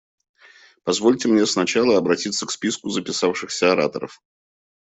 Позвольте 0.83 1.27
мне 1.27 1.45
сначала 1.45 1.95
обратиться 1.99 2.47
к 2.47 2.51
списку 2.51 2.89
записавшихся 2.89 3.71
ораторов. 3.73 4.19